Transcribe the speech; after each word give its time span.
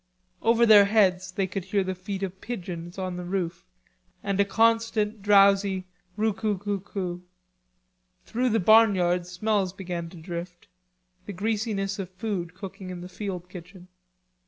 Over 0.41 0.65
their 0.65 0.85
heads 0.85 1.31
they 1.31 1.45
could 1.45 1.65
hear 1.65 1.83
the 1.83 1.93
feet 1.93 2.23
of 2.23 2.41
pigeons 2.41 2.97
on 2.97 3.17
the 3.17 3.23
roof, 3.23 3.67
and 4.23 4.39
a 4.39 4.45
constant 4.45 5.21
drowsy 5.21 5.85
rou 6.17 6.33
cou 6.33 6.57
cou 6.57 6.79
cou. 6.79 7.21
Through 8.25 8.49
the 8.49 8.59
barnyard 8.59 9.27
smells 9.27 9.73
began 9.73 10.09
to 10.09 10.17
drift... 10.17 10.67
the 11.27 11.33
greasiness 11.33 11.99
of 11.99 12.09
food 12.09 12.55
cooking 12.55 12.89
in 12.89 13.01
the 13.01 13.09
field 13.09 13.47
kitchen. 13.47 13.89